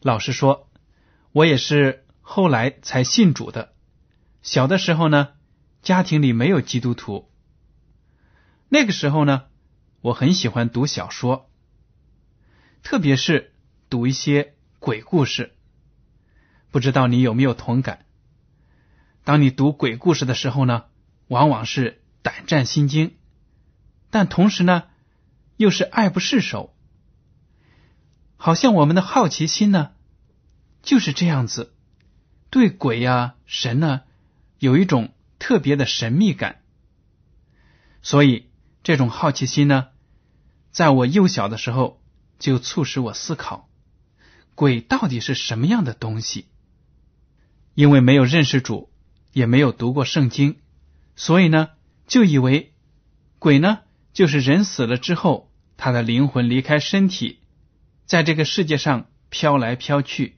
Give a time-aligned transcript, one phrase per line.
[0.00, 0.68] 老实说，
[1.32, 3.74] 我也是后来才信主的。
[4.42, 5.30] 小的时候呢，
[5.82, 7.30] 家庭里没有基督徒。
[8.68, 9.44] 那个时候呢，
[10.00, 11.50] 我很喜欢读小说，
[12.82, 13.52] 特别是
[13.88, 15.54] 读一些鬼故事。
[16.70, 18.06] 不知道你有没有同感？
[19.24, 20.84] 当你读鬼故事的时候呢，
[21.28, 21.98] 往往是。
[22.22, 23.16] 胆战心惊，
[24.10, 24.82] 但同时呢，
[25.56, 26.76] 又是爱不释手。
[28.42, 29.90] 好像我们的好奇心呢，
[30.82, 31.74] 就是这样子，
[32.48, 34.00] 对鬼呀、神呢，
[34.58, 36.62] 有一种特别的神秘感。
[38.00, 38.46] 所以，
[38.82, 39.88] 这种好奇心呢，
[40.70, 42.00] 在我幼小的时候，
[42.38, 43.68] 就促使我思考，
[44.54, 46.46] 鬼到底是什么样的东西？
[47.74, 48.90] 因为没有认识主，
[49.34, 50.56] 也没有读过圣经，
[51.14, 51.68] 所以呢。
[52.06, 52.72] 就以为
[53.38, 53.80] 鬼呢，
[54.14, 57.39] 就是人死了之后，他的灵魂离开身体，
[58.10, 60.36] 在这个世界上飘来飘去。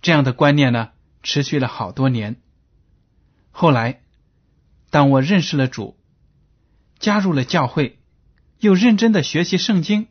[0.00, 0.90] 这样的观念呢，
[1.22, 2.42] 持续了好多年。
[3.52, 4.02] 后来，
[4.90, 5.96] 当我认识了主，
[6.98, 8.00] 加入了教会，
[8.58, 10.08] 又认真的学习圣经，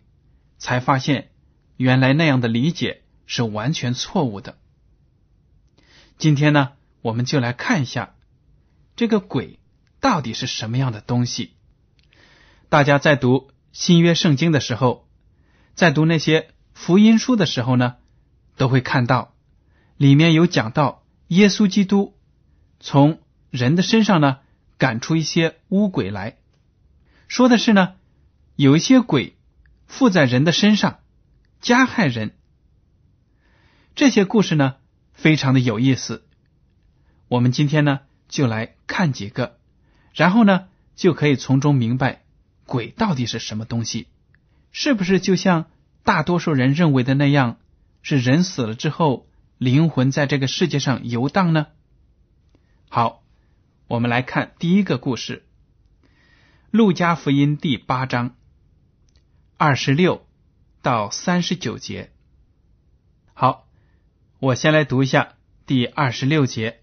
[0.57, 1.31] 才发现
[1.75, 4.57] 原来那样的理解是完全错误的。
[6.17, 6.71] 今天呢，
[7.01, 8.15] 我们就来看一下
[8.95, 9.59] 这个鬼。
[9.99, 11.51] 到底是什么样的东西？
[12.69, 15.05] 大家在读新约圣经的时候，
[15.75, 17.95] 在读那些福音书的时候呢，
[18.57, 19.33] 都会看到
[19.97, 22.15] 里面有讲到耶稣基督
[22.79, 24.39] 从人的身上呢
[24.77, 26.37] 赶出一些污鬼来，
[27.27, 27.95] 说的是呢
[28.55, 29.35] 有一些鬼
[29.87, 30.99] 附在人的身上
[31.61, 32.35] 加害人。
[33.95, 34.75] 这些故事呢
[35.13, 36.25] 非常的有意思，
[37.27, 39.57] 我们今天呢就来看几个。
[40.13, 42.23] 然后呢，就可以从中明白
[42.65, 44.07] 鬼到底是什么东西，
[44.71, 45.69] 是不是就像
[46.03, 47.57] 大多数人认为的那样，
[48.01, 49.27] 是人死了之后
[49.57, 51.67] 灵魂在这个世界上游荡呢？
[52.89, 53.23] 好，
[53.87, 55.45] 我们来看第一个故事，
[56.71, 58.35] 《路加福音》第八章
[59.57, 60.25] 二十六
[60.81, 62.11] 到三十九节。
[63.33, 63.67] 好，
[64.39, 65.33] 我先来读一下
[65.65, 66.81] 第二十六节，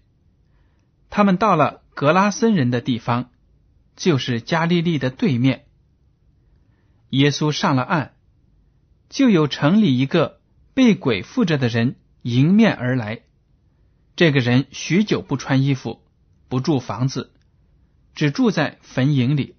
[1.09, 1.81] 他们到了。
[1.99, 3.29] 格拉森人的地方，
[3.97, 5.65] 就是加利利的对面。
[7.09, 8.11] 耶稣上了岸，
[9.09, 10.41] 就有城里一个
[10.73, 13.21] 被鬼附着的人迎面而来。
[14.15, 16.01] 这个人许久不穿衣服，
[16.47, 17.33] 不住房子，
[18.15, 19.55] 只住在坟茔里。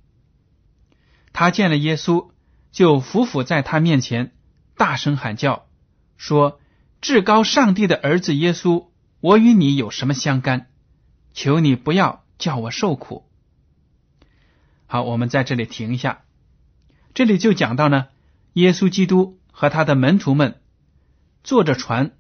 [1.33, 2.31] 他见了耶稣，
[2.73, 4.33] 就伏伏在他面前，
[4.77, 5.67] 大声喊叫，
[6.17, 6.61] 说
[7.01, 8.89] ：“至高上帝的儿子耶稣，
[9.21, 10.71] 我与你有什么相干？
[11.33, 13.29] 求你不要。”叫我受苦。
[14.87, 16.23] 好，我们在这里停一下。
[17.15, 18.09] 这里就讲到呢，
[18.53, 20.61] 耶稣基督和他的门徒们
[21.43, 22.17] 坐着船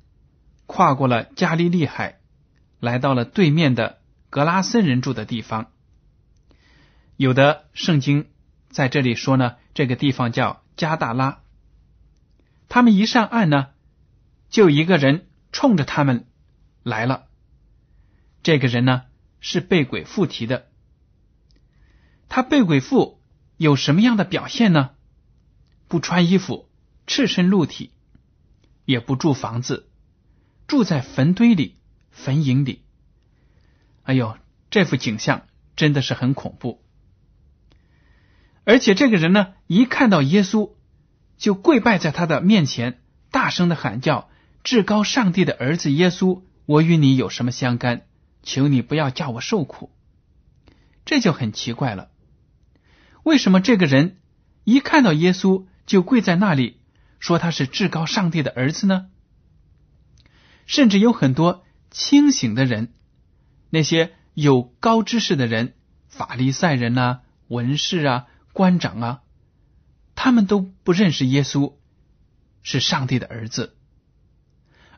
[0.67, 2.21] 跨过了加利利海，
[2.81, 4.01] 来到了对面的
[4.31, 5.71] 格拉森人住的地方。
[7.17, 8.31] 有的圣经
[8.71, 11.41] 在这里说呢，这个地方叫加大拉。
[12.69, 13.69] 他们一上岸呢，
[14.49, 16.27] 就一个人冲着他们
[16.83, 17.27] 来了。
[18.43, 19.03] 这个人呢？
[19.43, 20.69] 是被鬼附体的，
[22.29, 23.20] 他被鬼附
[23.61, 24.93] 有什么样的表现呢？
[25.87, 26.71] 不穿衣服，
[27.07, 27.91] 赤身露体，
[28.87, 29.91] 也不住房子，
[30.67, 31.77] 住在坟堆里、
[32.11, 32.81] 坟茔里。
[34.05, 34.39] 哎呦，
[34.71, 35.47] 这幅景象
[35.77, 36.83] 真的是很恐怖。
[38.65, 40.73] 而且这个人呢，一看到耶稣，
[41.37, 44.31] 就跪拜在他的面前，大声的喊叫
[44.65, 48.07] ：“至高上帝的儿子耶稣，我与你有什么相干？
[48.43, 49.93] 求你不要叫我受苦。”
[51.05, 52.09] 这就很奇怪了。
[53.23, 54.19] 为什么这个人
[54.65, 56.81] 一看到耶稣就跪在那里，
[57.19, 59.07] 说他是至高上帝的儿子呢？
[60.67, 62.93] 甚至有很多清醒的人，
[63.71, 65.75] 那些有高知识的人，
[66.09, 68.27] 法利赛人呐、文士啊。
[68.53, 69.23] 官长啊，
[70.17, 71.75] 他们都不认识耶稣
[72.63, 73.77] 是上帝的儿子，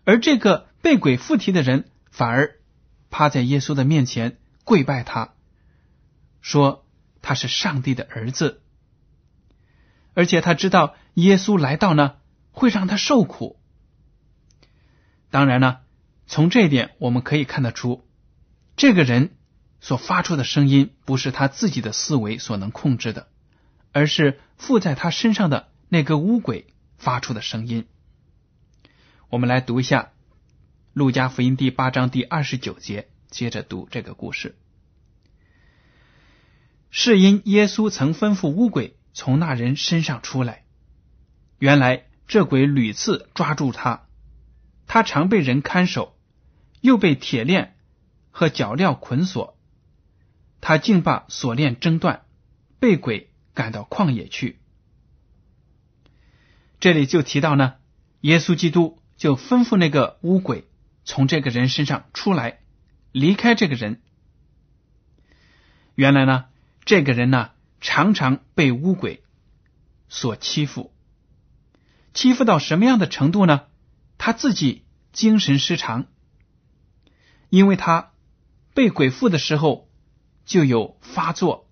[0.05, 2.57] 而这个被鬼附体的人反而
[3.11, 5.35] 趴在耶稣的面前跪拜他，
[6.41, 6.82] 说
[7.23, 8.61] 他是上帝的儿子，
[10.13, 12.17] 而且他知道耶稣来到呢
[12.51, 13.59] 会让他受苦。
[15.31, 15.79] 当然呢，
[16.27, 18.07] 从这一点我们可以看得出，
[18.77, 19.37] 这个人
[19.81, 23.29] 所发出的声音不是他自己的思维所能控制的。
[23.95, 26.67] 而是附在他身上的那个乌鬼
[26.97, 27.87] 发出的声音。
[29.29, 30.05] 我们来读一下
[30.95, 34.57] 《路加福音》第八章第二十九节，接着读这个故事。
[36.93, 40.65] 是因耶稣曾吩咐乌鬼从那人身上出来。
[41.59, 44.07] 原来这鬼屡次抓住他，
[44.87, 46.17] 他常被人看守，
[46.81, 47.75] 又被铁链
[48.31, 49.59] 和脚镣捆锁，
[50.61, 52.23] 他竟把锁链挣断，
[52.79, 53.31] 被鬼。
[53.55, 54.61] 赶到旷野去。
[56.81, 57.75] 这里就提到呢，
[58.23, 60.67] 耶稣基督就吩咐那个乌鬼
[61.05, 62.61] 从这个人身上出来，
[63.13, 64.01] 离开这个人。
[65.95, 66.47] 原来呢，
[66.85, 67.51] 这个人呢
[67.81, 69.23] 常常被乌鬼
[70.09, 70.93] 所欺负，
[72.15, 73.63] 欺负到什么样的程度呢？
[74.19, 76.07] 他自己精神失常，
[77.49, 78.13] 因为他
[78.75, 79.89] 被鬼附的时候
[80.45, 81.69] 就有发作。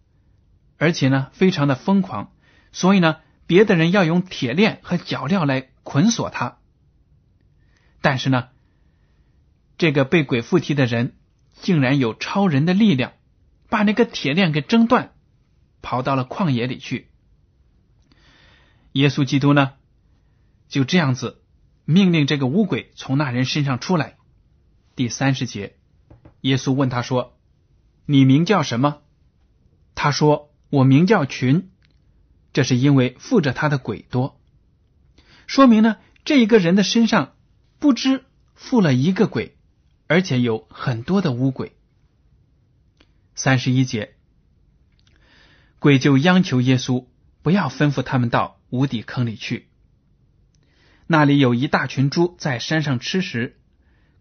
[0.78, 2.32] 而且呢，非常的疯狂，
[2.72, 6.56] 所以呢，别的人要用铁链和脚镣来捆锁他。
[8.00, 8.48] 但是呢，
[9.76, 11.18] 这个被鬼附体的人
[11.52, 13.12] 竟然有超人的力量，
[13.70, 15.12] 把那个铁链给挣断，
[15.80, 17.08] 跑到了旷野里去。
[18.92, 19.72] 耶稣基督呢，
[20.68, 21.42] 就这样子
[21.86, 24.18] 命令这个乌鬼从那人身上出来。
[24.94, 25.76] 第三十节，
[26.42, 27.38] 耶稣问他说
[28.04, 28.98] ：“你名叫什么？”
[29.96, 30.48] 他说。
[30.72, 31.72] 我名叫群，
[32.52, 34.40] 这是因为附着他的鬼多，
[35.48, 37.34] 说明呢，这一个人的身上
[37.80, 38.24] 不知
[38.54, 39.56] 附了一个鬼，
[40.06, 41.76] 而且有很多的乌鬼。
[43.42, 44.16] 三十一节，
[45.78, 47.06] 鬼就央求耶稣
[47.40, 49.70] 不要吩咐他们到无底坑里去，
[51.06, 53.58] 那里有一大群猪在山上吃食，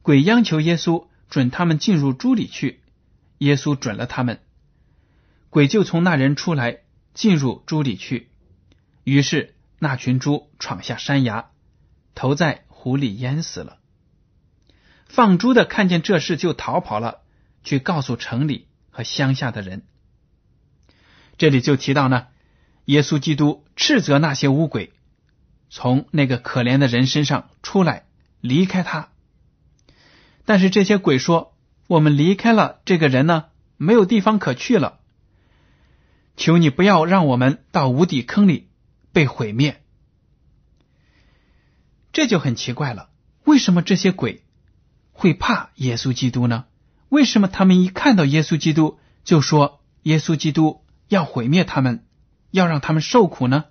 [0.01, 2.79] 鬼央求耶稣准他们进入猪里去，
[3.39, 4.39] 耶稣准了他们。
[5.49, 6.83] 鬼就从那人出来，
[7.13, 8.29] 进入猪里去。
[9.03, 11.49] 于是那群猪闯下山崖，
[12.15, 13.79] 投在湖里淹死了。
[15.07, 17.19] 放猪的看见这事就逃跑了，
[17.65, 19.83] 去告诉城里和乡下的人。
[21.37, 22.27] 这里就提到呢，
[22.85, 24.93] 耶稣基督斥责那些乌鬼，
[25.69, 28.05] 从那个可怜的人身上出来，
[28.41, 29.09] 离开他。
[30.45, 31.55] 但是这些鬼说
[31.87, 33.45] ：“我们离开了这个人呢，
[33.77, 34.99] 没有地方可去了。”
[36.35, 38.69] 求你不要让我们到无底坑里
[39.11, 39.83] 被毁灭，
[42.13, 43.09] 这就很奇怪了。
[43.43, 44.43] 为什么这些鬼
[45.11, 46.65] 会怕耶稣基督呢？
[47.09, 52.05] 为什么他们一看到耶稣基督就说耶稣基督要毁灭他们，
[52.51, 53.65] 要让他们受苦呢？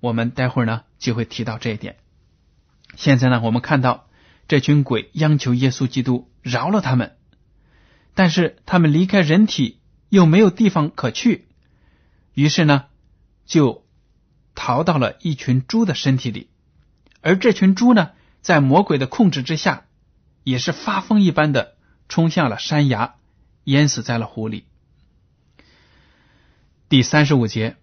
[0.00, 1.96] 我们待会儿呢就会提到这一点。
[2.96, 4.08] 现在呢，我们看到
[4.48, 7.16] 这群鬼央求耶稣基督饶了他们，
[8.14, 9.78] 但是他们离开人体。
[10.12, 11.48] 又没有地方可去，
[12.34, 12.84] 于是呢，
[13.46, 13.86] 就
[14.54, 16.50] 逃到了一群猪的身体里，
[17.22, 18.10] 而这群猪呢，
[18.42, 19.86] 在魔鬼的控制之下，
[20.44, 21.76] 也是发疯一般的
[22.08, 23.14] 冲向了山崖，
[23.64, 24.66] 淹死在了湖里。
[26.88, 27.76] 第三十五节，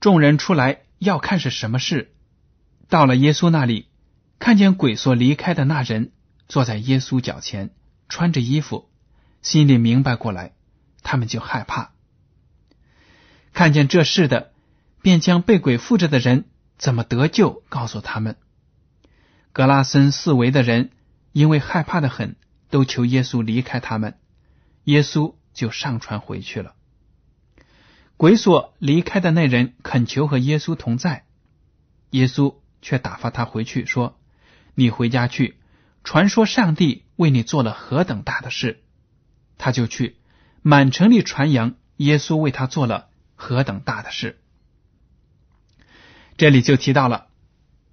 [0.00, 2.12] 众人出来要看是什么事，
[2.88, 3.86] 到了耶稣那里，
[4.38, 6.12] 看见鬼所离开的那人
[6.48, 7.70] 坐在耶稣脚前，
[8.08, 8.90] 穿着衣服，
[9.42, 10.52] 心里明白过来。
[11.00, 11.92] 他们就害怕，
[13.54, 14.52] 看见这事的，
[15.00, 16.46] 便将被鬼附着的人
[16.76, 18.36] 怎么得救告诉他们。
[19.52, 20.90] 格拉森四围的人
[21.32, 22.36] 因为害怕的很，
[22.70, 24.18] 都求耶稣离开他们。
[24.84, 26.74] 耶稣就上船回去了。
[28.16, 31.24] 鬼所离开的那人恳求和耶稣同在，
[32.10, 34.18] 耶稣却打发他回去，说
[34.74, 35.56] ：“你回家去，
[36.02, 38.82] 传说上帝为你做了何等大的事。”
[39.58, 40.16] 他就去
[40.62, 44.40] 满城里传扬耶稣为他做了何等大的事。
[46.36, 47.26] 这里就提到了，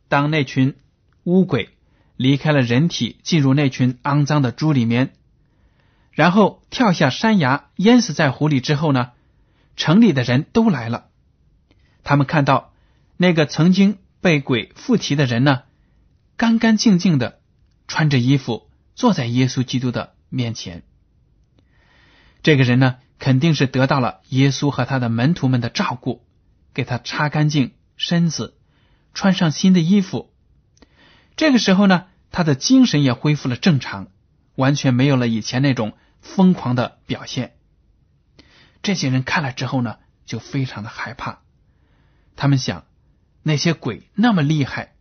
[0.08, 0.76] 当那群
[1.24, 1.70] 乌鬼
[2.18, 5.14] 离开了人体，进入那群肮脏的猪里面，
[6.12, 9.12] 然后跳下山崖淹死在湖里之后呢，
[9.76, 11.08] 城里的人都来了。
[12.04, 12.74] 他们看到
[13.18, 15.64] 那个曾经被鬼附体的人呢，
[16.38, 17.40] 干干净净的
[17.88, 20.84] 穿着衣服坐在耶稣基督的面前。
[22.44, 26.24] 这个人呢，肯定是得到了耶稣和他的门徒们的照顾，
[26.74, 28.56] 给他擦干净身子，
[29.14, 30.32] 穿上新的衣服。
[31.36, 34.08] 这个时候呢，他的精神也恢复了正常，
[34.56, 37.56] 完全没有了以前那种疯狂的表现。
[38.82, 41.42] 这些人看了之后呢，就非常的害怕。
[42.36, 42.86] 他们想，
[43.44, 44.96] 那些鬼那么厉害，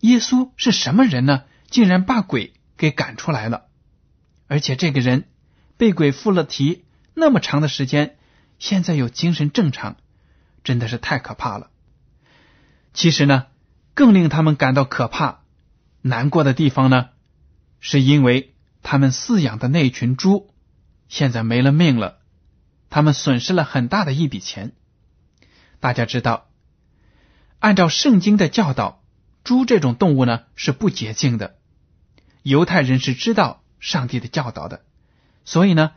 [0.00, 1.44] 耶稣是什么人呢？
[1.68, 3.66] 竟然把鬼给赶出来了，
[4.46, 5.28] 而且这个人。
[5.76, 8.16] 被鬼附了体那么长的时间，
[8.60, 9.96] 现在又精神正常，
[10.62, 11.68] 真的是太可怕了。
[12.92, 13.46] 其实呢，
[13.94, 15.40] 更令他们感到可怕、
[16.02, 17.10] 难过的地方呢，
[17.80, 20.52] 是因为他们饲养的那群猪
[21.08, 22.18] 现在没了命了，
[22.90, 24.72] 他们损失了很大的一笔钱。
[25.80, 26.48] 大家知道，
[27.60, 29.02] 按照圣经的教导，
[29.44, 31.56] 猪这种动物呢是不洁净的。
[32.42, 34.84] 犹太人是知道上帝的教导的。
[35.44, 35.92] 所以呢，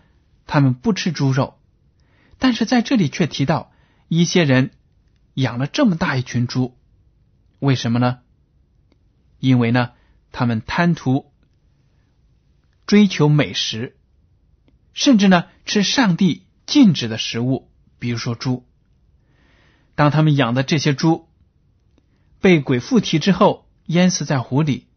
[0.45, 1.57] 他们不吃猪肉，
[2.37, 3.71] 但是在这里却提到
[4.07, 4.71] 一些人
[5.33, 6.77] 养了这么大一群猪，
[7.59, 8.19] 为什么呢？
[9.39, 9.91] 因为呢，
[10.31, 11.31] 他们贪图
[12.85, 13.97] 追求美食，
[14.93, 18.65] 甚至呢吃上帝禁止的食物，比如说猪。
[19.95, 21.27] 当他们养的这些猪
[22.39, 24.87] 被鬼附体之后，淹死在湖里。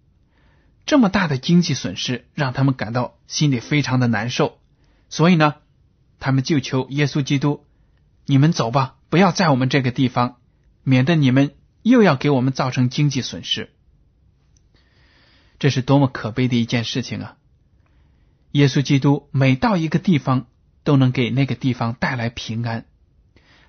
[0.86, 4.58] 这么大的经济损失让他们感到心里非常的难受，
[5.08, 5.56] 所以呢，
[6.18, 7.64] 他们就求耶稣基督
[8.26, 10.38] ：“你们走吧，不要在我们这个地方，
[10.82, 13.72] 免得你们又要给我们造成经济损失。”
[15.58, 17.36] 这是多么可悲的一件事情啊！
[18.52, 20.46] 耶稣基督每到一个地方，
[20.84, 22.86] 都能给那个地方带来平安，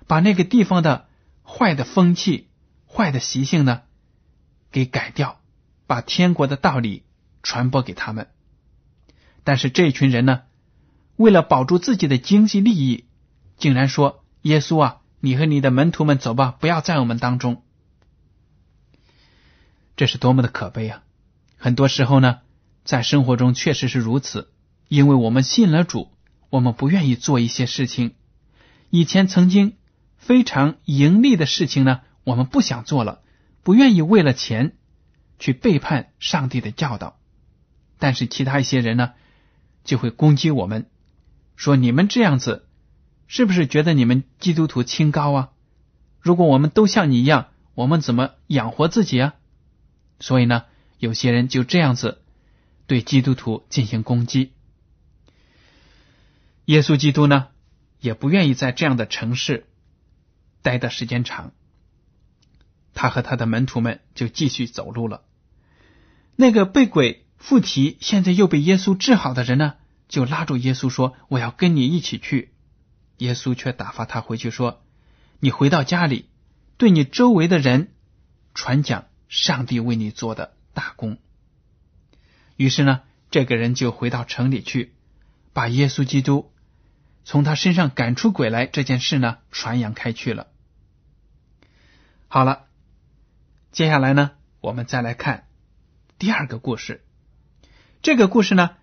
[0.06, 1.08] 把那个地方的
[1.44, 2.48] 坏的风气、
[2.86, 3.82] 坏的习性呢，
[4.70, 5.40] 给改掉，
[5.86, 7.04] 把天国的道理。
[7.44, 8.28] 传播给他们，
[9.42, 10.42] 但是这群人呢，
[11.16, 13.06] 为了保住自己的经济利益，
[13.56, 17.64] 竟然说：“耶稣啊，你和你的门徒们走吧，不要在我们当中。”
[19.96, 21.02] 这是多么的可悲啊！
[21.58, 22.40] 很多时候呢，
[22.84, 24.50] 在生活中确实是如此，
[24.88, 26.10] 因为我们信了主，
[26.50, 28.14] 我们不愿意做一些事情。
[28.90, 29.76] 以前曾经
[30.16, 33.20] 非常盈利的事情呢，我们不想做了，
[33.62, 34.76] 不愿意为了钱
[35.38, 37.18] 去背叛上帝的教导。
[37.98, 39.12] 但是其他一些人呢，
[39.84, 40.86] 就会攻击我们，
[41.54, 42.66] 说你们这样子，
[43.26, 45.50] 是不是觉得你们基督徒清高啊？
[46.18, 49.34] 如果我们都像你一样，我们怎么养活自己啊？
[50.22, 50.64] 所以呢，
[50.98, 52.22] 有些人就这样子
[52.86, 54.52] 对基督徒进行攻击。
[56.64, 57.48] 耶稣基督呢，
[58.00, 59.66] 也不愿意在这样的城市
[60.62, 61.52] 待的时间长，
[62.94, 65.20] 他和他的门徒们就继续走路了。
[66.36, 67.18] 那个被鬼。
[67.42, 69.74] 附体现在又被耶稣治好的人呢，
[70.06, 72.52] 就拉住耶稣说：“我要跟你一起去。”
[73.18, 74.84] 耶稣却打发他回去说
[75.42, 76.26] ：“你回到家里，
[76.76, 77.94] 对你周围的人
[78.54, 81.16] 传讲上帝为你做的大功。”
[82.56, 84.92] 于是呢，这个人就回到城里去，
[85.54, 86.52] 把耶稣基督
[87.24, 90.48] 从他身上赶出鬼来这件事呢传扬开去了。
[92.28, 92.66] 好了，
[93.72, 95.46] 接下来呢，我们再来看
[96.18, 97.02] 第二个故事。
[98.02, 98.76] 这个故事呢，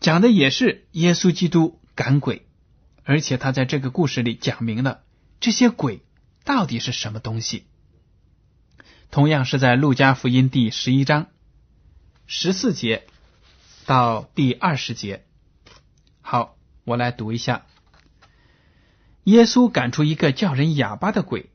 [0.00, 2.48] 讲的也是耶稣基督赶鬼，
[3.04, 5.04] 而且他在这个故事里讲明了
[5.38, 6.02] 这些鬼
[6.44, 7.66] 到底是什么东西。
[9.12, 11.26] 同样是在路加福音第十一章
[12.24, 13.04] 十四节
[13.84, 15.26] 到第二十节。
[16.22, 17.66] 好，我来读一下：
[19.24, 21.50] 耶稣赶出一个叫人哑巴的鬼，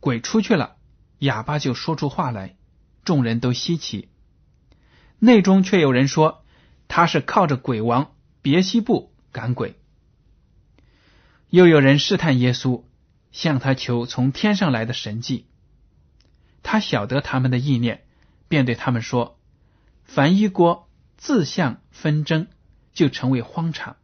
[0.00, 0.76] 鬼出去了，
[1.18, 2.56] 哑巴就说出话来，
[3.04, 4.08] 众人都稀奇。
[5.18, 6.42] 内中却有人说。
[6.88, 8.12] 他是靠着鬼王
[8.42, 9.74] 别西卜赶鬼，
[11.50, 12.84] 又有人试探耶稣，
[13.32, 15.46] 向他求从天上来的神迹。
[16.68, 18.02] 他晓得他们的意念，
[18.48, 19.38] 便对他们说
[20.02, 22.48] ：“凡一国自相纷争，
[22.92, 23.94] 就成为荒场；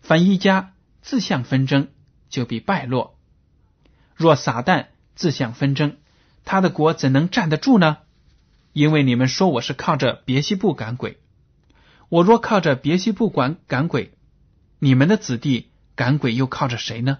[0.00, 1.86] 凡一家自相纷争，
[2.28, 3.16] 就必败落。
[4.16, 5.98] 若撒旦自相纷争，
[6.44, 7.98] 他的国怎能站得住呢？
[8.72, 11.20] 因为你们说我是靠着别西卜赶鬼，
[12.08, 14.12] 我若靠着别西卜管赶鬼，
[14.80, 17.18] 你们的子弟赶鬼又靠着谁呢？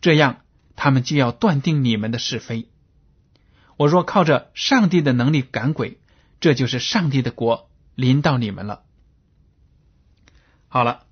[0.00, 0.40] 这样，
[0.74, 2.66] 他们就要断定你们的是非。
[3.80, 5.98] 我若靠着上帝的能力赶鬼，
[6.38, 8.82] 这就是上帝的国临到你们了。
[10.68, 11.06] 好了，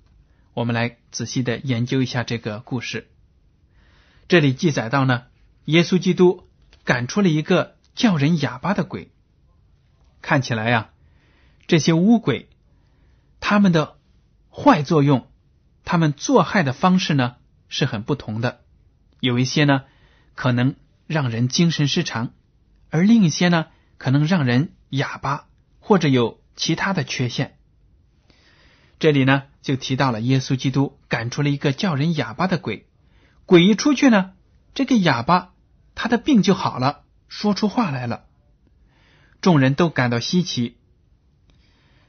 [0.53, 3.09] 我们来仔细的研究一下这个故事。
[4.27, 5.23] 这里记载到呢，
[5.65, 6.47] 耶稣基督
[6.83, 9.09] 赶出了一个叫人哑巴的鬼。
[10.21, 10.91] 看起来呀，
[11.65, 12.49] 这些巫鬼
[13.39, 13.97] 他们的
[14.51, 15.27] 坏作用，
[15.85, 18.61] 他们作害的方式呢是很不同的。
[19.21, 19.85] 有一些呢
[20.35, 20.75] 可能
[21.07, 22.31] 让人精神失常，
[22.89, 23.67] 而另一些呢
[23.97, 25.47] 可能让人哑巴
[25.79, 27.57] 或者有其他的缺陷。
[28.99, 32.87] 这里呢就提到了耶稣基督赶出了一个叫人哑巴的鬼，
[33.45, 34.33] 鬼一出去呢，
[34.73, 35.53] 这个哑巴
[35.95, 38.25] 他的病就好了，说出话来了。
[39.41, 40.77] 众人都感到稀奇，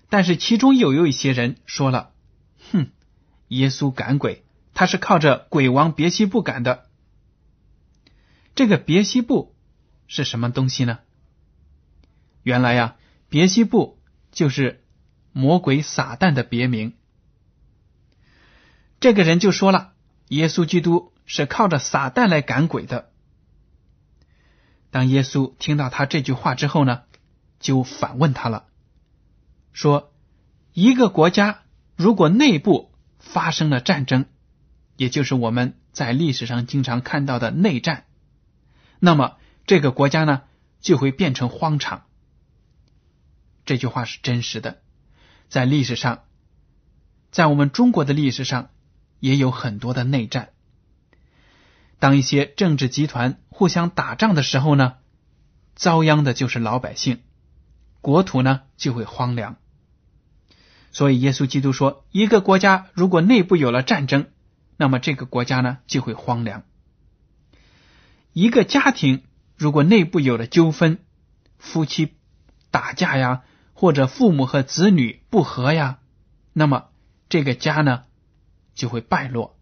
[0.08, 2.10] 但是其中又有一些人说了
[2.72, 2.90] ：“哼，
[3.46, 4.44] 耶稣赶鬼，
[4.74, 6.86] 他是靠着鬼王别西卜赶的。
[8.56, 9.54] 这个别西卜
[10.10, 10.98] 是什么东西呢？
[12.42, 12.96] 原来呀，
[13.28, 14.02] 别西卜
[14.32, 14.82] 就是
[15.32, 16.94] 魔鬼撒旦的别名。
[18.98, 19.92] 这个人就说了，
[20.28, 23.12] 耶稣基督是靠着撒旦来赶鬼的。
[24.90, 27.02] 当耶稣听到他这句话之后呢？”
[27.60, 28.68] 就反问他了，
[29.74, 30.14] 说：
[30.72, 31.64] 一个国家
[31.94, 34.24] 如果内部发生了战争，
[34.96, 38.06] 也就是我们在历史上经常看到的内战，
[38.98, 39.36] 那么
[39.66, 40.42] 这个国家呢
[40.80, 42.04] 就会变成荒场。
[43.64, 44.80] 这句话是真实的，
[45.48, 46.24] 在历史上，
[47.30, 48.70] 在我们中国的历史上
[49.20, 50.50] 也有很多的内战。
[51.98, 54.96] 当一些政治集团互相打仗的时候呢，
[55.74, 57.20] 遭殃的就是老百姓。
[58.00, 59.56] 国土呢就会荒凉，
[60.90, 64.30] 所以耶稣基督说，一个国家如果内部有了战争，
[64.78, 66.62] 那么这个国家呢就会荒凉；
[68.32, 69.22] 一个家庭
[69.60, 71.00] 如果内部有了纠纷，
[71.58, 72.14] 夫妻
[72.70, 73.42] 打架呀，
[73.74, 75.98] 或者父母和子女不和呀，
[76.54, 76.88] 那么
[77.28, 78.04] 这个家呢
[78.74, 79.58] 就会败落。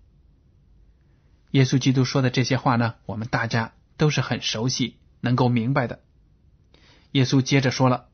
[1.51, 5.99] 耶稣基督说的这些话呢，我们大家都是很熟悉、能够明白的。
[7.11, 8.07] 耶稣接着说了。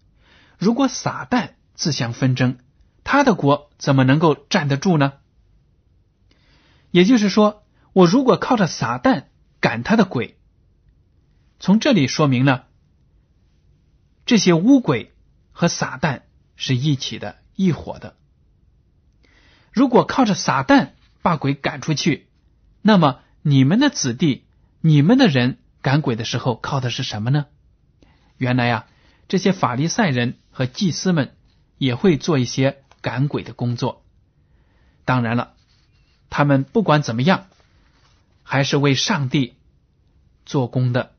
[0.56, 2.56] 如果撒旦自相纷争，
[3.02, 5.12] 他的国怎么能够站得住呢？
[6.90, 9.24] 也就是说，我如果靠着撒旦
[9.60, 10.38] 赶他的鬼，
[11.64, 12.64] 从这里说明呢
[14.26, 15.14] 这些巫鬼
[15.50, 16.20] 和撒旦
[16.56, 18.18] 是一起的、一伙的。
[19.72, 20.90] 如果靠着撒旦
[21.22, 22.28] 把鬼赶出去，
[22.82, 24.44] 那么你们的子弟、
[24.82, 27.46] 你们的人赶鬼的时候靠的是什么呢？
[28.36, 28.84] 原来呀，
[29.28, 30.36] 这些法利赛人。
[30.50, 31.34] 和祭司们
[31.78, 34.04] 也会做一些赶鬼的工作。
[35.06, 35.54] 当然了，
[36.28, 37.48] 他们不管怎么样，
[38.42, 39.54] 还是为上帝
[40.44, 41.13] 做工的。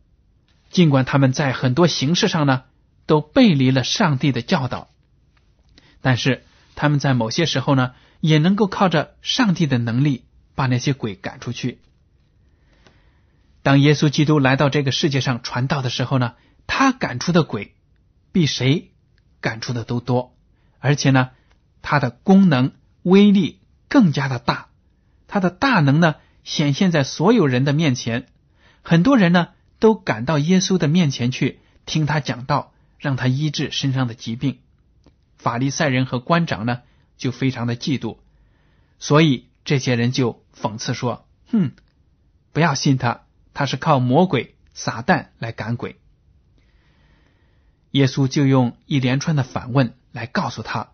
[0.75, 2.63] 尽管他们在很多形式上呢
[3.05, 4.89] 都背离了上帝的教导，
[6.01, 6.43] 但是
[6.75, 11.79] 他们在某些时候呢也能够靠着上帝的能力把那些鬼赶出去。
[13.63, 16.33] 当耶稣基督来到这个世界上传道的时候呢，
[16.67, 17.73] 他赶出的鬼
[18.33, 18.91] 比谁？
[19.39, 20.35] 赶出的都多，
[20.79, 21.29] 而且呢，
[21.81, 24.67] 它的功能威力更加的大，
[25.29, 28.27] 它的大能呢显现在所有人的面前，
[28.81, 34.59] 很多人呢都赶到耶稣的面前去听他讲道，让他医治身上的疾病。
[35.37, 36.81] 法利赛人和官长呢
[37.17, 38.17] 就非常的嫉妒，
[38.99, 41.71] 所以这些人就讽刺说：“哼，
[42.51, 45.99] 不要信他，他是靠魔鬼撒旦来赶鬼。”
[47.91, 50.91] 耶稣就用一连串的反问来告诉他：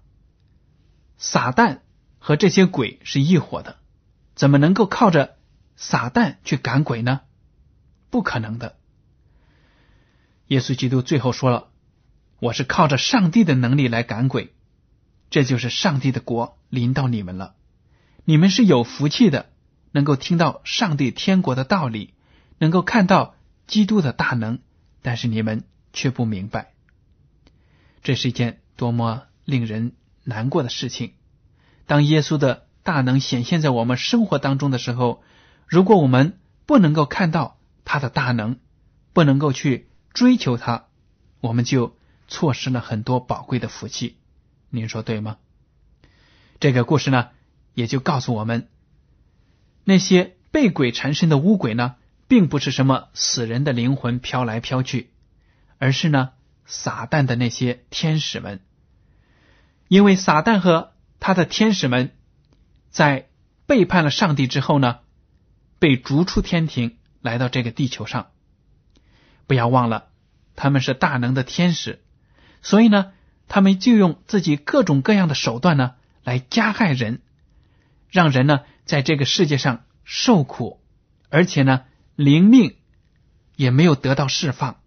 [1.17, 1.79] 撒旦
[2.19, 3.77] 和这些鬼是一伙的，
[4.35, 5.37] 怎么能够靠着
[5.75, 7.21] 撒旦去赶鬼呢？
[8.11, 8.77] 不可能的。
[10.47, 11.69] 耶稣基督最后说了
[12.39, 14.53] ：“我是靠着上帝的能力来赶鬼，
[15.29, 17.55] 这就是上帝的国临到你们了。
[18.25, 19.49] 你们是有福气的，
[19.91, 22.13] 能够听到上帝天国的道理，
[22.59, 24.59] 能够看到基督的大能，
[25.01, 26.73] 但是你们却不明白。”
[28.03, 29.93] 这是一件多么令人
[30.25, 31.13] 难过的事情！
[31.85, 35.23] 当耶稣的大能显现在我们生活当中的时候，
[35.65, 37.57] 如果我们不能够看到
[37.91, 38.57] 他的大能，
[39.11, 40.85] 不能够去追求他，
[41.41, 41.97] 我们就
[42.29, 44.15] 错失了很多宝贵的福气。
[44.69, 45.39] 您说对吗？
[46.61, 47.31] 这个故事呢，
[47.73, 48.69] 也就告诉我们，
[49.83, 51.95] 那些被鬼缠身的巫鬼呢，
[52.29, 55.11] 并不是什么死人的灵魂飘来飘去，
[55.77, 56.29] 而是呢
[56.65, 58.61] 撒旦的那些天使们。
[59.89, 62.15] 因为撒旦和他的天使们
[62.89, 63.27] 在
[63.65, 64.99] 背叛了上帝之后呢，
[65.77, 68.27] 被逐出天庭，来到这个地球上。
[69.47, 70.09] 不要忘了，
[70.55, 72.01] 他们是大能的天使，
[72.61, 73.11] 所以呢，
[73.47, 77.21] 他们就用自己各种各样的手段呢，来加害人，
[78.09, 80.81] 让人呢在这个世界上受苦，
[81.29, 81.83] 而且呢，
[82.15, 82.75] 灵命
[83.55, 84.77] 也没有得到释放。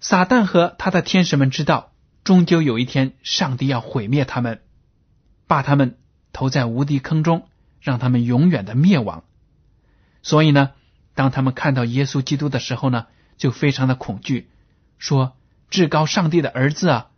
[0.00, 4.62] 撒旦和他的天使们知道，终究有一天，上帝要毁灭他们。
[5.48, 5.98] 把他们
[6.32, 7.48] 投在无底坑中，
[7.80, 9.22] 让他们永远的灭亡。
[10.26, 10.72] 所以呢，
[11.14, 14.50] 当他们看到耶稣基督的时候呢，就非常的恐惧，
[14.98, 15.36] 说
[15.70, 17.10] ：“至高上帝的儿子啊，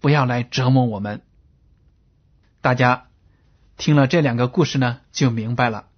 [0.00, 1.20] 不要来折磨我们。”
[2.62, 3.08] 大家
[3.76, 5.88] 听了这两个故事呢，就明白了，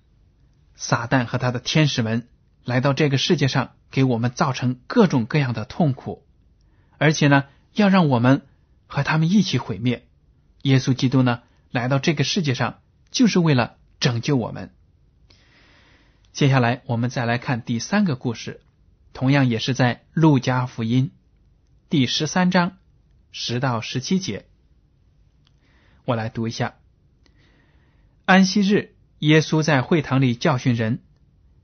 [0.74, 2.26] 撒旦和他的天使们
[2.64, 6.26] 来到这个世界上，给我们造成各种各样的痛苦，
[6.98, 8.48] 而且呢，要让我们
[8.88, 10.08] 和他们一起毁灭。
[10.62, 12.80] 耶稣基督呢，来到这个世界上，
[13.12, 14.74] 就是为了拯救我们。
[16.32, 18.60] 接下来，我们再来看第三个故事，
[19.12, 21.10] 同样也是在路加福音
[21.88, 22.78] 第十三章
[23.32, 24.46] 十到十七节。
[26.04, 26.76] 我来读一下：
[28.26, 31.00] 安息日，耶稣在会堂里教训人，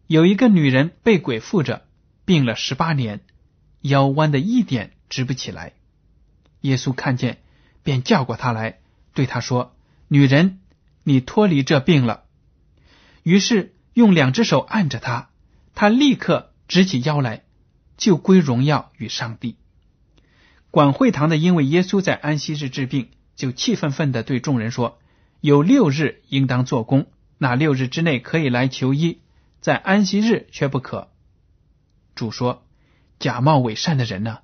[0.08, 1.86] 有一个女人被鬼附着，
[2.24, 3.20] 病了十八年，
[3.80, 5.74] 腰弯的一点直不起来。
[6.62, 7.38] 耶稣看见，
[7.84, 8.80] 便叫过她来。
[9.14, 9.76] 对她说
[10.08, 10.58] ：“女人，
[11.04, 12.24] 你脱离这病了。”
[13.22, 15.30] 于是用两只手按着他，
[15.74, 17.44] 他立刻直起腰来，
[17.96, 19.56] 就归荣耀与上帝。
[20.70, 24.98] 管会堂的因为耶稣在安息日治病，就气愤愤的对众人说
[25.40, 27.06] ：“有六日应当做工，
[27.38, 29.20] 那六日之内可以来求医，
[29.62, 31.08] 在安息日却不可。”
[32.14, 32.66] 主说
[33.18, 34.40] ：“假冒伪善的人呢？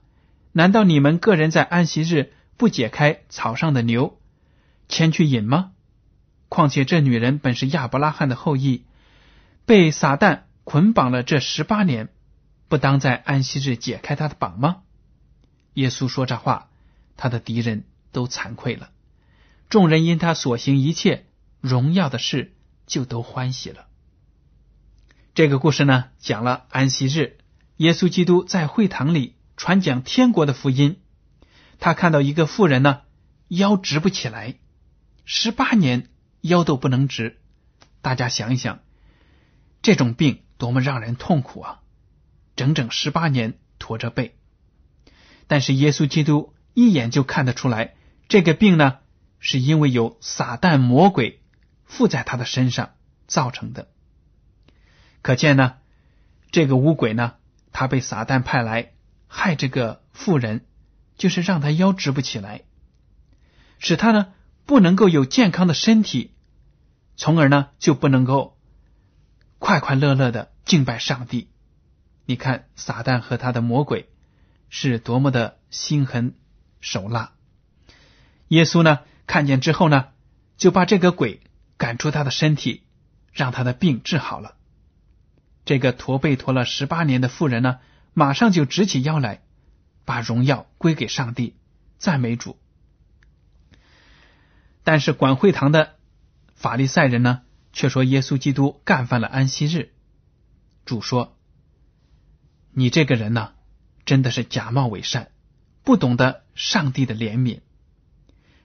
[0.53, 4.19] 难道你们个人在安息日不解开草上的牛？”
[4.89, 5.73] 前去引吗？
[6.49, 8.85] 况且这女人本是亚伯拉罕的后裔，
[9.65, 12.09] 被撒旦捆绑了这十八年，
[12.69, 14.83] 不当在安息日解开他的绑吗？
[15.75, 16.71] 耶稣说这话，
[17.17, 18.91] 他的敌人都惭愧了。
[19.69, 21.27] 众人因他所行一切
[21.61, 22.53] 荣耀的事，
[22.87, 23.87] 就都欢喜了。
[25.35, 27.39] 这个故事呢，讲了安息日，
[27.79, 30.99] 耶稣基督在会堂里传讲天国的福音，
[31.79, 33.01] 他看到一个妇人呢，
[33.49, 34.57] 腰直不起来。
[35.25, 36.11] 十八年
[36.43, 37.39] 腰都不能直，
[38.03, 38.81] 大家想一想，
[39.83, 41.81] 这种病多么让人痛苦啊！
[42.57, 44.37] 整整十八年驼着背，
[45.49, 47.95] 但是耶稣基督一眼就看得出来，
[48.29, 48.99] 这个病呢，
[49.41, 51.43] 是因为有撒旦魔鬼
[51.85, 52.95] 附在他的身上
[53.27, 53.89] 造成的。
[55.21, 55.75] 可见呢，
[56.51, 57.35] 这个巫鬼呢，
[57.73, 58.93] 他被撒旦派来
[59.27, 60.65] 害这个妇人，
[61.17, 62.63] 就是让他腰直不起来，
[63.79, 64.33] 使他呢。
[64.65, 66.31] 不能够有健康的身体，
[67.17, 68.57] 从而呢就不能够
[69.63, 71.49] 快快乐乐的敬拜上帝。
[72.27, 74.11] 你看撒旦和他的魔鬼
[74.69, 76.35] 是多么的心狠
[76.81, 77.33] 手辣。
[78.49, 78.99] 耶稣呢
[79.29, 80.09] 看见之后呢，
[80.57, 81.43] 就把这个鬼
[81.77, 82.83] 赶出他的身体，
[83.33, 84.57] 让他的病治好了。
[85.65, 87.79] 这个驼背驼了十八年的妇人呢，
[88.15, 89.43] 马上就直起腰来，
[90.05, 91.55] 把荣耀归给上帝，
[91.99, 92.59] 赞美主。
[94.83, 95.95] 但是管会堂的
[96.57, 99.93] 法利赛人呢，却说耶稣基督干犯了安息日。
[100.85, 101.37] 主说
[102.73, 103.53] ：“你这个人呢，
[104.05, 105.31] 真的是假冒伪善，
[105.85, 107.61] 不懂得上帝的怜悯。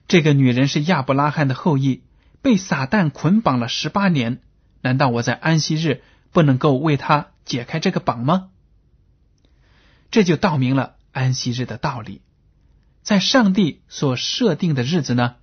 [0.06, 2.02] 这个女人是亚伯拉罕的后裔，
[2.42, 4.40] 被撒旦捆绑了十八年，
[4.82, 8.50] 难道我在安息日不能够为她解开这个绑吗？”
[10.10, 12.22] 这就道明了安息日的道理，
[13.02, 15.36] 在上帝所设定的日子呢。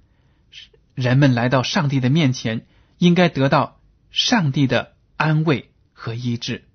[0.95, 2.65] 人们来到上帝的面前，
[2.97, 3.79] 应该得到
[4.11, 6.67] 上帝的安慰和医治。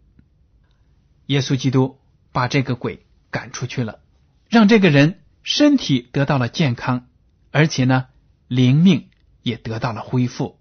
[1.27, 1.99] 耶稣基督
[2.33, 4.01] 把这个鬼赶出去了，
[4.49, 7.07] 让这个人身体得到了健康，
[7.51, 8.07] 而且呢，
[8.49, 9.09] 灵命
[9.43, 10.59] 也得到了恢复，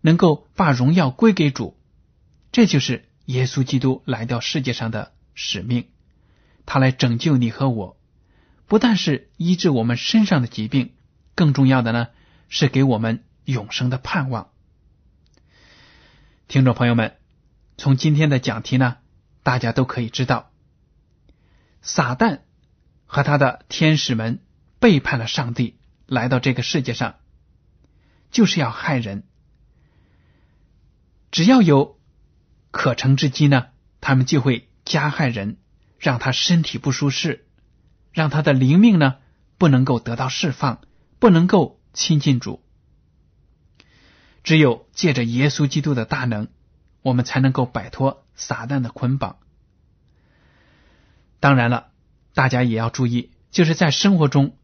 [0.00, 1.76] 能够把荣耀归给主。
[2.52, 5.86] 这就是耶稣基督来到世界上的使命。
[6.66, 7.96] 他来拯救你和我，
[8.66, 10.92] 不但是医治我们身上的疾病，
[11.34, 12.08] 更重要的呢。
[12.50, 14.50] 是给我们永生的盼望。
[16.46, 17.16] 听众朋友们，
[17.78, 18.98] 从今天的讲题呢，
[19.42, 20.50] 大家都可以知道，
[21.80, 22.40] 撒旦
[23.06, 24.40] 和他的天使们
[24.78, 27.16] 背叛了上帝，来到这个世界上，
[28.30, 29.24] 就是要害人。
[31.32, 31.98] 只要有
[32.70, 33.68] 可乘之机呢，
[34.00, 35.56] 他们就会加害人，
[35.98, 37.46] 让他身体不舒适，
[38.12, 39.16] 让他的灵命呢
[39.58, 40.82] 不能够得到释放，
[41.18, 42.63] 不能够亲近主。
[44.44, 46.48] 只有借着耶稣基督的大能，
[47.00, 49.38] 我们才能够摆脱撒旦的捆绑。
[51.40, 51.88] 当然了，
[52.34, 54.56] 大家也要注意，就是在生活中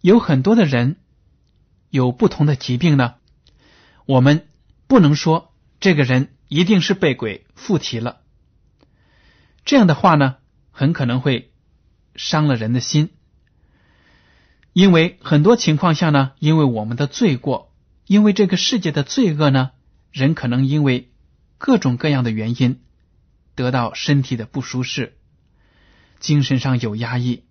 [0.00, 0.96] 有很多的人
[1.90, 3.16] 有不同的疾病呢，
[4.06, 4.48] 我们
[4.86, 8.22] 不能说这个人一定是被鬼附体了。
[9.66, 10.36] 这样的话呢，
[10.70, 11.52] 很可能会
[12.14, 13.10] 伤了人的心，
[14.72, 17.68] 因为很多情况下呢，因为我们的罪过。
[18.08, 19.72] 因为这个世界的罪恶呢，
[20.10, 21.12] 人可能因为
[21.58, 22.80] 各种各样的原因
[23.54, 25.18] 得到身体的不舒适，
[26.18, 27.44] 精神上有压抑，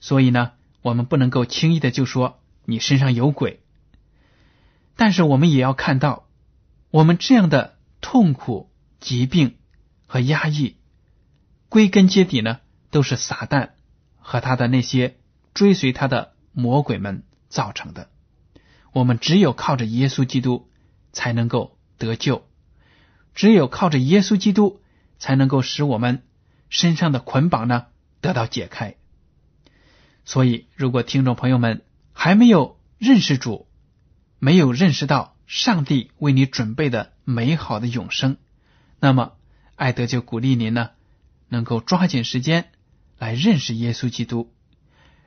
[0.00, 0.50] 所以呢，
[0.82, 3.60] 我们不能够轻易的就说你身上有鬼。
[4.96, 6.26] 但是我们也要看到，
[6.90, 9.54] 我们这样的痛苦、疾病
[10.08, 10.76] 和压抑，
[11.68, 12.58] 归根结底呢，
[12.90, 13.70] 都是撒旦
[14.18, 15.16] 和他的那些
[15.54, 18.08] 追随他的魔鬼们造成的。
[18.92, 20.68] 我们只有靠着耶稣基督
[21.12, 22.46] 才能够得救，
[23.34, 24.82] 只有靠着耶稣基督
[25.18, 26.22] 才能够使我们
[26.68, 27.86] 身上的捆绑呢
[28.20, 28.96] 得到解开。
[30.26, 33.66] 所以，如果听众朋友们还没有认识主，
[34.38, 38.36] 没有认识到上帝为你准备的美好的永生，
[39.00, 39.32] 那么
[39.74, 40.90] 艾德就鼓励您呢，
[41.48, 42.70] 能够抓紧时间
[43.18, 44.52] 来认识耶稣基督，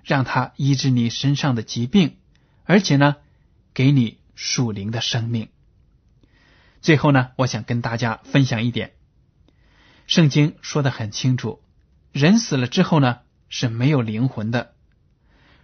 [0.03, 2.17] 让他医治你身上的疾病，
[2.63, 3.15] 而且呢。
[3.75, 5.49] 给你属灵的生命。
[6.81, 8.93] 最后呢，我想跟大家分享一点，
[10.07, 11.61] 圣经说的很清楚，
[12.13, 14.73] 人死了之后呢是没有灵魂的。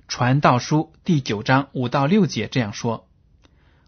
[0.10, 3.08] 传道书第九章五到六节这样说：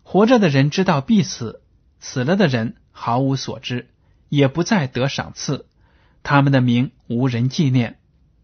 [0.04, 1.62] 活着的人知道必死，
[2.00, 3.90] 死了的人毫无所知，
[4.30, 5.68] 也不再得赏赐。
[6.24, 8.00] 他们的名无人纪念，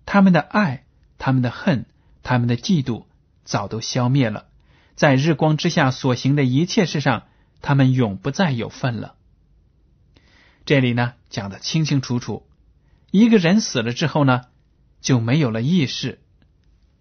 [0.06, 0.84] 他们的爱、
[1.18, 1.86] 他们的恨、
[2.22, 3.06] 他们的嫉妒，
[3.46, 4.49] 早都消灭了。
[5.00, 7.24] 在日光之下所行的一切事上，
[7.62, 9.16] 他们永不再有份了。
[10.66, 12.46] 这里呢讲的清清楚楚，
[13.10, 14.42] 一个人死了之后呢，
[15.00, 16.20] 就没有了意识，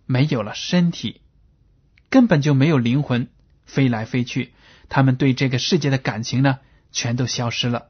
[0.07, 1.23] 没有了身体，
[2.09, 3.31] 根本就没有灵魂
[3.65, 4.53] 飞来飞去。
[4.89, 6.61] 他们对这个世界的感情呢，
[6.93, 7.89] 全都消失了。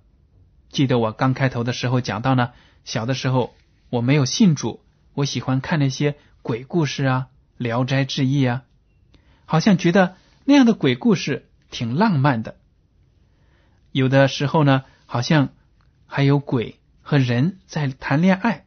[0.71, 3.55] 记得我刚开头的时候讲到呢，小的时候
[3.91, 7.27] 我没有信主，我喜欢看那些鬼故事啊，
[7.63, 8.63] 《聊斋志异》啊。
[9.51, 12.57] 好像觉得那样的鬼故事挺浪漫的，
[13.93, 15.55] 有的时候呢，好像
[16.07, 18.67] 还有鬼和人在谈恋爱。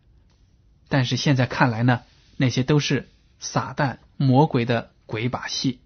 [0.89, 2.01] 但是现在看来呢，
[2.35, 3.07] 那些都是
[3.39, 5.81] 撒旦魔鬼的鬼把戏。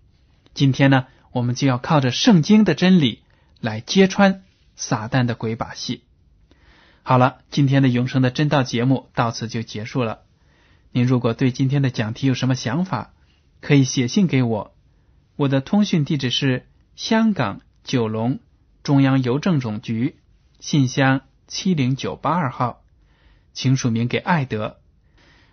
[0.53, 3.21] 今天呢，我们就要靠着圣经的真理
[3.59, 4.43] 来揭穿
[4.77, 6.05] 撒旦的鬼把戏。
[7.03, 10.21] 好了，今天的永生的真道节目到此就结束了。
[10.93, 13.11] 您如果对今天的讲题有什么想法，
[13.59, 14.74] 可以写信给我。
[15.35, 18.39] 我的通讯地址是香港九龙
[18.83, 20.17] 中央邮政总局
[20.59, 22.81] 信箱七零九八二号，
[23.53, 24.77] 请署名给艾德。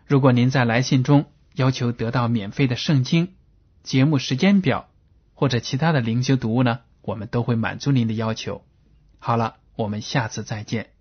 [0.06, 3.34] 如果您在来信中要求得到免费的圣经、
[3.82, 4.88] 节目时间表
[5.34, 8.64] 或者其他的灵修读物呢，我们都会满足您的要求。
[9.18, 10.91] 好了，我们下次再见。